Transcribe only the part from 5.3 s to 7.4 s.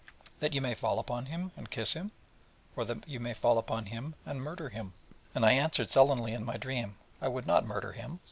And I answered sullenly in my dream: 'I